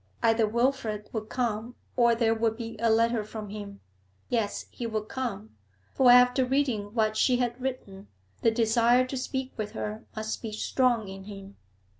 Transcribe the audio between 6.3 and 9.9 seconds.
reading what she had written, the desire to speak with